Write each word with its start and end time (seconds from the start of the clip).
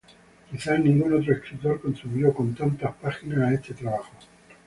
Quizás 0.49 0.79
ningún 0.79 1.13
otro 1.13 1.31
escritor 1.35 1.79
contribuyó 1.79 2.33
tantas 2.57 2.95
páginas 2.95 3.37
a 3.41 3.53
este 3.53 3.75
trabajo. 3.75 4.11